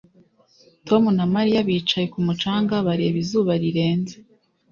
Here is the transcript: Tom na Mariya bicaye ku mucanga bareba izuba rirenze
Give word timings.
Tom 0.87 1.03
na 1.17 1.25
Mariya 1.35 1.67
bicaye 1.67 2.05
ku 2.13 2.19
mucanga 2.27 2.73
bareba 2.87 3.17
izuba 3.23 3.51
rirenze 3.61 4.15